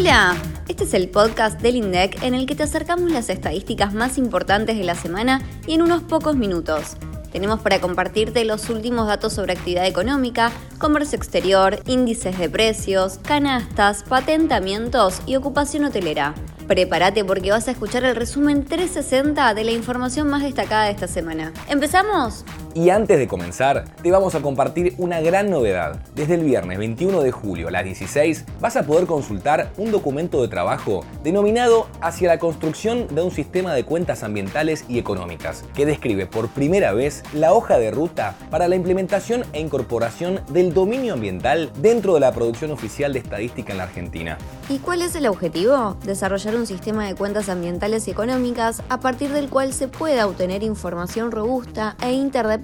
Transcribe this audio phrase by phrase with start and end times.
[0.00, 0.34] Hola,
[0.66, 4.78] este es el podcast del INDEC en el que te acercamos las estadísticas más importantes
[4.78, 6.96] de la semana y en unos pocos minutos.
[7.32, 14.02] Tenemos para compartirte los últimos datos sobre actividad económica, comercio exterior, índices de precios, canastas,
[14.04, 16.34] patentamientos y ocupación hotelera.
[16.66, 21.08] Prepárate porque vas a escuchar el resumen 360 de la información más destacada de esta
[21.08, 21.52] semana.
[21.68, 22.46] ¿Empezamos?
[22.72, 25.98] Y antes de comenzar, te vamos a compartir una gran novedad.
[26.14, 30.40] Desde el viernes 21 de julio a las 16 vas a poder consultar un documento
[30.40, 35.84] de trabajo denominado Hacia la construcción de un sistema de cuentas ambientales y económicas, que
[35.84, 41.14] describe por primera vez la hoja de ruta para la implementación e incorporación del dominio
[41.14, 44.38] ambiental dentro de la producción oficial de estadística en la Argentina.
[44.68, 45.96] ¿Y cuál es el objetivo?
[46.04, 50.62] Desarrollar un sistema de cuentas ambientales y económicas a partir del cual se pueda obtener
[50.62, 52.59] información robusta e interdependiente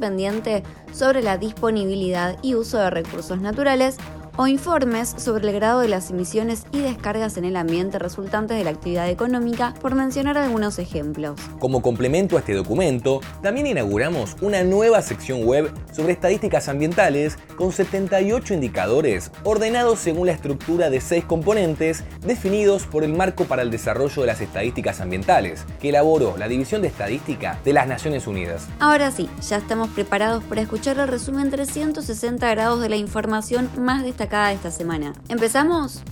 [0.92, 3.96] sobre la disponibilidad y uso de recursos naturales
[4.36, 8.64] o informes sobre el grado de las emisiones y descargas en el ambiente resultantes de
[8.64, 11.40] la actividad económica, por mencionar algunos ejemplos.
[11.58, 17.72] Como complemento a este documento, también inauguramos una nueva sección web sobre estadísticas ambientales con
[17.72, 23.70] 78 indicadores ordenados según la estructura de seis componentes definidos por el Marco para el
[23.70, 28.66] Desarrollo de las Estadísticas Ambientales, que elaboró la División de Estadística de las Naciones Unidas.
[28.80, 34.02] Ahora sí, ya estamos preparados para escuchar el resumen 360 grados de la información más
[34.02, 35.12] destacada de esta semana.
[35.28, 36.02] ¿Empezamos?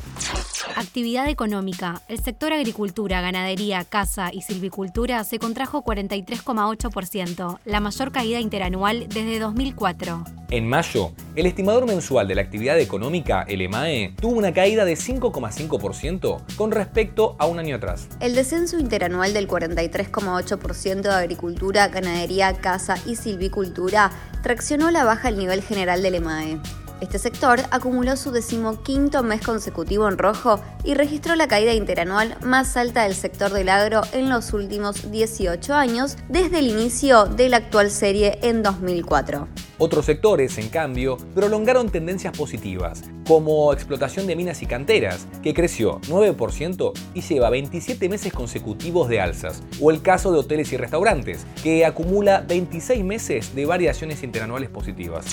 [0.76, 2.00] Actividad económica.
[2.08, 9.40] El sector agricultura, ganadería, caza y silvicultura se contrajo 43,8%, la mayor caída interanual desde
[9.40, 10.24] 2004.
[10.50, 14.94] En mayo, el estimador mensual de la actividad económica, el EMAE, tuvo una caída de
[14.94, 18.08] 5,5% con respecto a un año atrás.
[18.20, 24.10] El descenso interanual del 43,8% de agricultura, ganadería, caza y silvicultura
[24.42, 26.60] traccionó la baja al nivel general del EMAE.
[27.00, 32.76] Este sector acumuló su decimoquinto mes consecutivo en rojo y registró la caída interanual más
[32.76, 37.58] alta del sector del agro en los últimos 18 años, desde el inicio de la
[37.58, 39.48] actual serie en 2004.
[39.76, 46.00] Otros sectores, en cambio, prolongaron tendencias positivas, como explotación de minas y canteras, que creció
[46.02, 51.44] 9% y lleva 27 meses consecutivos de alzas, o el caso de hoteles y restaurantes,
[51.64, 55.24] que acumula 26 meses de variaciones interanuales positivas.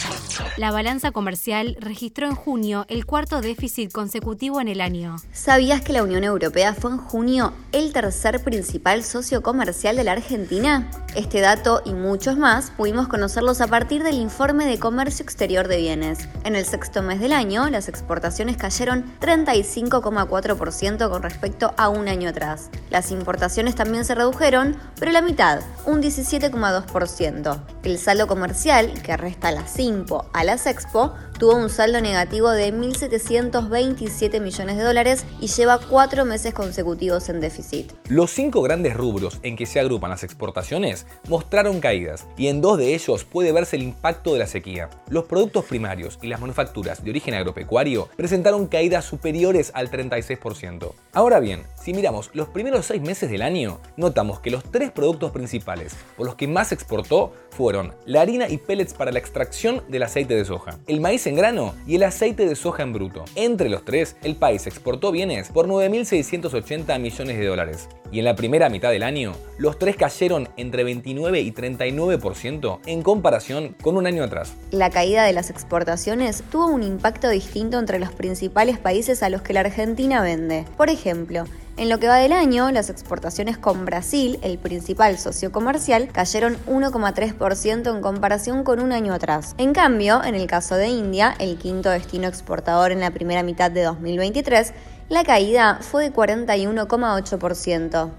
[0.58, 5.18] La balanza comercial registró en junio el cuarto déficit consecutivo en el año.
[5.32, 10.14] ¿Sabías que la Unión Europea fue en junio el tercer principal socio comercial de la
[10.14, 10.90] Argentina?
[11.14, 15.78] Este dato y muchos más pudimos conocerlos a partir del informe de comercio exterior de
[15.78, 16.28] bienes.
[16.46, 22.30] En el sexto mes del año, las exportaciones cayeron 35,4% con respecto a un año
[22.30, 22.72] atrás.
[22.90, 27.60] Las importaciones también se redujeron, pero la mitad, un 17,2%.
[27.84, 32.72] El saldo comercial, que resta las IMPO a las Expo, tuvo un saldo negativo de
[32.72, 37.92] 1.727 millones de dólares y lleva cuatro meses consecutivos en déficit.
[38.10, 42.78] Los cinco grandes rubros en que se agrupan las exportaciones mostraron caídas y en dos
[42.78, 44.92] de ellos puede verse el impacto de la sequía.
[45.10, 50.94] Los productos primarios y las manufacturas de origen agropecuario presentaron caídas superiores al 36%.
[51.12, 55.32] Ahora bien, si miramos los primeros seis meses del año, notamos que los tres productos
[55.32, 60.04] principales por los que más exportó fueron la harina y pellets para la extracción del
[60.04, 63.26] aceite de soja, el maíz grano y el aceite de soja en bruto.
[63.36, 67.90] Entre los tres, el país exportó bienes por 9.680 millones de dólares.
[68.12, 73.02] Y en la primera mitad del año, los tres cayeron entre 29 y 39% en
[73.04, 74.54] comparación con un año atrás.
[74.72, 79.42] La caída de las exportaciones tuvo un impacto distinto entre los principales países a los
[79.42, 80.66] que la Argentina vende.
[80.76, 81.46] Por ejemplo,
[81.78, 86.58] en lo que va del año, las exportaciones con Brasil, el principal socio comercial, cayeron
[86.68, 89.56] 1,3% en comparación con un año atrás.
[89.58, 93.72] En cambio, en el caso de India, el quinto destino exportador en la primera mitad
[93.72, 94.74] de 2023,
[95.10, 98.12] la caída fue de 41,8%.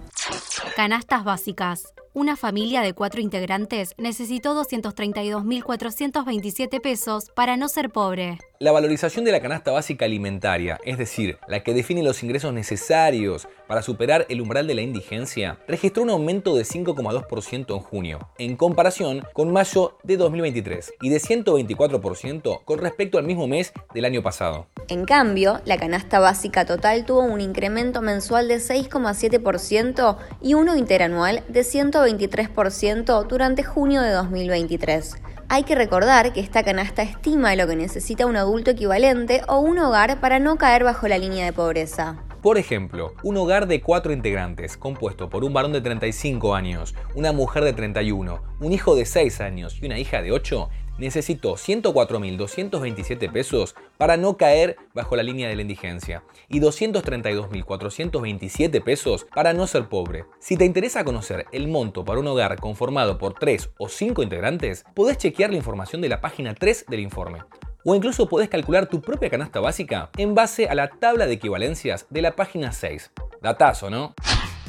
[0.76, 1.92] Canastas básicas.
[2.14, 8.36] Una familia de cuatro integrantes necesitó 232.427 pesos para no ser pobre.
[8.58, 13.48] La valorización de la canasta básica alimentaria, es decir, la que define los ingresos necesarios
[13.66, 18.56] para superar el umbral de la indigencia, registró un aumento de 5,2% en junio, en
[18.56, 24.22] comparación con mayo de 2023, y de 124% con respecto al mismo mes del año
[24.22, 24.66] pasado.
[24.88, 31.42] En cambio, la canasta básica total tuvo un incremento mensual de 6,7% y uno interanual
[31.48, 31.64] de
[32.06, 35.16] 123% durante junio de 2023.
[35.48, 39.78] Hay que recordar que esta canasta estima lo que necesita un adulto equivalente o un
[39.78, 42.16] hogar para no caer bajo la línea de pobreza.
[42.42, 47.30] Por ejemplo, un hogar de cuatro integrantes, compuesto por un varón de 35 años, una
[47.30, 50.68] mujer de 31, un hijo de 6 años y una hija de 8,
[50.98, 59.24] necesitó 104.227 pesos para no caer bajo la línea de la indigencia y 232.427 pesos
[59.32, 60.24] para no ser pobre.
[60.40, 64.84] Si te interesa conocer el monto para un hogar conformado por 3 o 5 integrantes,
[64.94, 67.38] podés chequear la información de la página 3 del informe.
[67.84, 72.06] O incluso podés calcular tu propia canasta básica en base a la tabla de equivalencias
[72.10, 73.10] de la página 6.
[73.42, 74.14] Datazo, ¿no?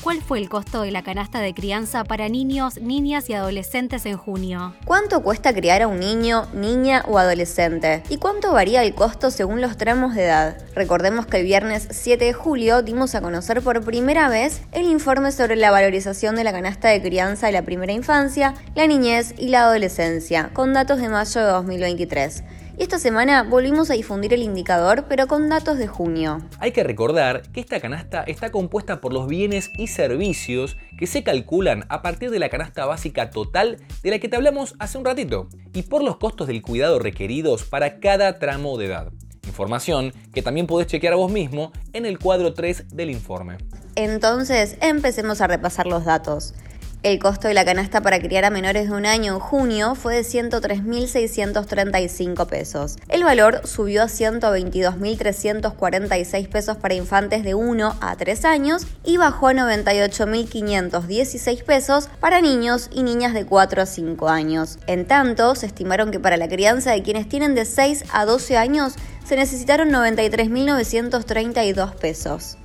[0.01, 4.17] ¿Cuál fue el costo de la canasta de crianza para niños, niñas y adolescentes en
[4.17, 4.75] junio?
[4.83, 8.03] ¿Cuánto cuesta criar a un niño, niña o adolescente?
[8.09, 10.57] ¿Y cuánto varía el costo según los tramos de edad?
[10.75, 15.31] Recordemos que el viernes 7 de julio dimos a conocer por primera vez el informe
[15.31, 19.49] sobre la valorización de la canasta de crianza de la primera infancia, la niñez y
[19.49, 22.43] la adolescencia, con datos de mayo de 2023.
[22.75, 26.39] Y esta semana volvimos a difundir el indicador, pero con datos de junio.
[26.57, 31.23] Hay que recordar que esta canasta está compuesta por los bienes y servicios que se
[31.23, 35.05] calculan a partir de la canasta básica total de la que te hablamos hace un
[35.05, 39.11] ratito, y por los costos del cuidado requeridos para cada tramo de edad.
[39.45, 43.57] Información que también podés chequear a vos mismo en el cuadro 3 del informe.
[43.95, 46.55] Entonces, empecemos a repasar los datos.
[47.03, 50.15] El costo de la canasta para criar a menores de un año en junio fue
[50.15, 52.95] de 103.635 pesos.
[53.09, 59.49] El valor subió a 122.346 pesos para infantes de 1 a 3 años y bajó
[59.49, 64.79] a 98.516 pesos para niños y niñas de 4 a 5 años.
[64.87, 68.55] En tanto, se estimaron que para la crianza de quienes tienen de 6 a 12
[68.55, 68.93] años
[69.25, 72.55] se necesitaron 93.932 pesos.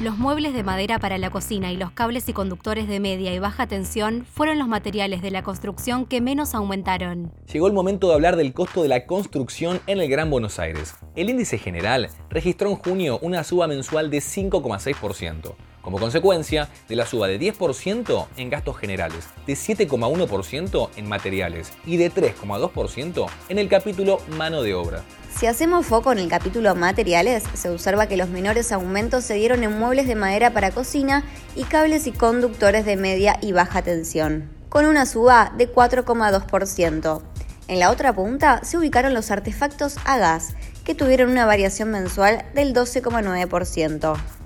[0.00, 3.38] Los muebles de madera para la cocina y los cables y conductores de media y
[3.38, 7.30] baja tensión fueron los materiales de la construcción que menos aumentaron.
[7.52, 10.94] Llegó el momento de hablar del costo de la construcción en el Gran Buenos Aires.
[11.16, 17.06] El índice general registró en junio una suba mensual de 5,6%, como consecuencia de la
[17.06, 23.68] suba de 10% en gastos generales, de 7,1% en materiales y de 3,2% en el
[23.68, 25.02] capítulo mano de obra.
[25.36, 29.62] Si hacemos foco en el capítulo materiales, se observa que los menores aumentos se dieron
[29.64, 31.24] en muebles de madera para cocina
[31.54, 37.22] y cables y conductores de media y baja tensión, con una suba de 4,2%.
[37.68, 40.54] En la otra punta se ubicaron los artefactos a gas,
[40.84, 44.39] que tuvieron una variación mensual del 12,9%.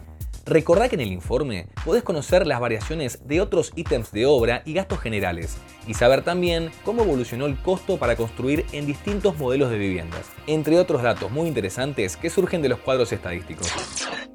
[0.46, 4.75] Recordá que en el informe podés conocer las variaciones de otros ítems de obra y
[4.75, 5.56] gastos generales
[5.87, 10.79] y saber también cómo evolucionó el costo para construir en distintos modelos de viviendas, entre
[10.79, 13.73] otros datos muy interesantes que surgen de los cuadros estadísticos.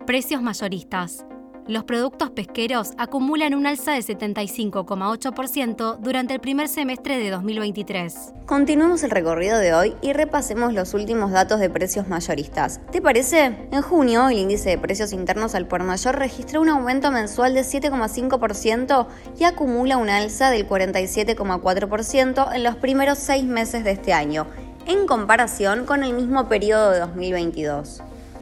[0.07, 1.25] Precios mayoristas
[1.69, 8.33] los productos pesqueros acumulan un alza de 75,8% durante el primer semestre de 2023.
[8.47, 12.81] Continuemos el recorrido de hoy y repasemos los últimos datos de precios mayoristas.
[12.91, 13.67] ¿Te parece?
[13.71, 17.61] En junio, el índice de precios internos al por mayor registró un aumento mensual de
[17.61, 19.05] 7,5%
[19.39, 24.47] y acumula un alza del 47,4% en los primeros seis meses de este año,
[24.87, 28.01] en comparación con el mismo periodo de 2022.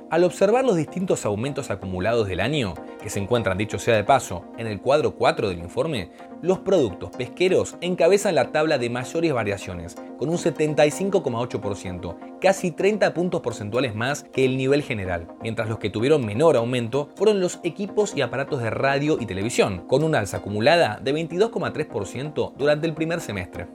[0.09, 4.45] Al observar los distintos aumentos acumulados del año, que se encuentran, dicho sea de paso,
[4.57, 6.11] en el cuadro 4 del informe,
[6.41, 13.41] los productos pesqueros encabezan la tabla de mayores variaciones, con un 75,8%, casi 30 puntos
[13.41, 18.15] porcentuales más que el nivel general, mientras los que tuvieron menor aumento fueron los equipos
[18.15, 23.21] y aparatos de radio y televisión, con una alza acumulada de 22,3% durante el primer
[23.21, 23.67] semestre.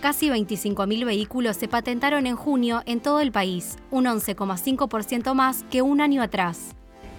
[0.00, 5.80] Casi 25.000 vehículos se patentaron en junio en todo el país, un 11,5% más que
[5.80, 6.74] un año atrás.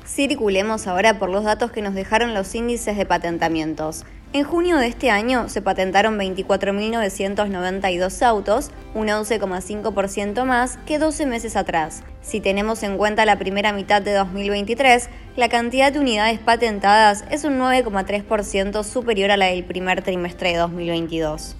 [0.06, 4.04] Circulemos ahora por los datos que nos dejaron los índices de patentamientos.
[4.34, 11.56] En junio de este año se patentaron 24.992 autos, un 11,5% más que 12 meses
[11.56, 12.02] atrás.
[12.22, 17.44] Si tenemos en cuenta la primera mitad de 2023, la cantidad de unidades patentadas es
[17.44, 21.56] un 9,3% superior a la del primer trimestre de 2022.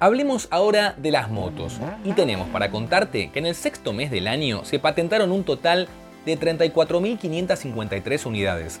[0.00, 1.78] Hablemos ahora de las motos.
[2.04, 5.88] Y tenemos para contarte que en el sexto mes del año se patentaron un total
[6.28, 8.80] de 34.553 unidades.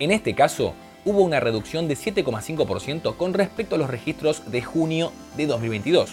[0.00, 0.74] En este caso,
[1.04, 6.12] hubo una reducción de 7,5% con respecto a los registros de junio de 2022.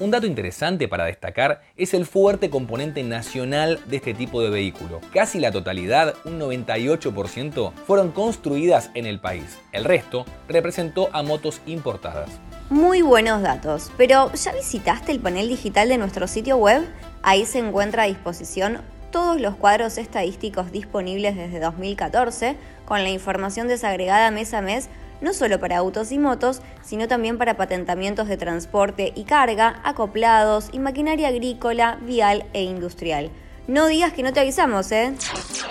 [0.00, 5.00] Un dato interesante para destacar es el fuerte componente nacional de este tipo de vehículo.
[5.12, 9.58] Casi la totalidad, un 98%, fueron construidas en el país.
[9.72, 12.28] El resto representó a motos importadas.
[12.70, 16.82] Muy buenos datos, pero ¿ya visitaste el panel digital de nuestro sitio web?
[17.22, 23.68] Ahí se encuentra a disposición todos los cuadros estadísticos disponibles desde 2014, con la información
[23.68, 24.88] desagregada mes a mes,
[25.20, 30.68] no solo para autos y motos, sino también para patentamientos de transporte y carga, acoplados
[30.72, 33.30] y maquinaria agrícola, vial e industrial.
[33.68, 35.12] No digas que no te avisamos, ¿eh?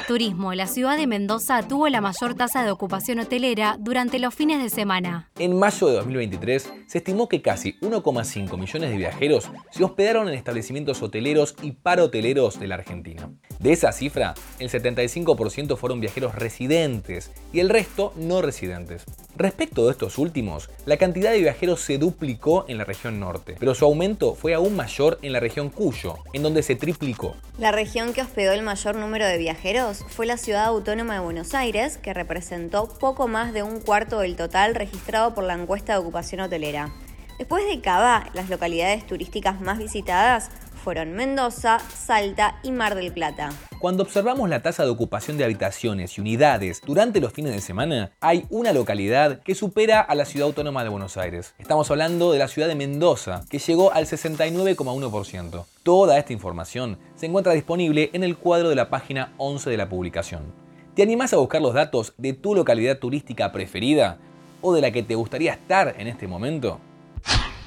[0.08, 0.54] Turismo.
[0.54, 4.70] La ciudad de Mendoza tuvo la mayor tasa de ocupación hotelera durante los fines de
[4.70, 5.32] semana.
[5.40, 10.36] En mayo de 2023 se estimó que casi 1,5 millones de viajeros se hospedaron en
[10.36, 13.32] establecimientos hoteleros y parahoteleros de la Argentina.
[13.60, 19.06] De esa cifra, el 75% fueron viajeros residentes y el resto no residentes.
[19.36, 23.74] Respecto de estos últimos, la cantidad de viajeros se duplicó en la región norte, pero
[23.74, 27.36] su aumento fue aún mayor en la región Cuyo, en donde se triplicó.
[27.58, 31.54] La región que hospedó el mayor número de viajeros fue la ciudad autónoma de Buenos
[31.54, 36.00] Aires, que representó poco más de un cuarto del total registrado por la encuesta de
[36.00, 36.94] ocupación hotelera.
[37.38, 40.50] Después de Cava, las localidades turísticas más visitadas
[40.88, 43.50] fueron Mendoza, Salta y Mar del Plata.
[43.78, 48.12] Cuando observamos la tasa de ocupación de habitaciones y unidades durante los fines de semana,
[48.22, 51.54] hay una localidad que supera a la ciudad autónoma de Buenos Aires.
[51.60, 55.66] Estamos hablando de la ciudad de Mendoza, que llegó al 69,1%.
[55.84, 59.90] Toda esta información se encuentra disponible en el cuadro de la página 11 de la
[59.90, 60.54] publicación.
[60.96, 64.20] ¿Te animás a buscar los datos de tu localidad turística preferida
[64.62, 66.80] o de la que te gustaría estar en este momento?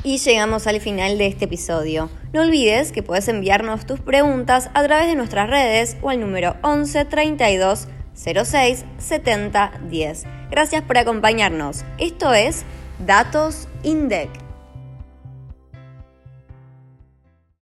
[0.02, 2.08] Y llegamos al final de este episodio.
[2.32, 6.56] No olvides que puedes enviarnos tus preguntas a través de nuestras redes o al número
[6.62, 10.24] 11 32 06 70 10.
[10.50, 11.84] Gracias por acompañarnos.
[11.98, 12.64] Esto es
[13.06, 14.39] Datos INDEC.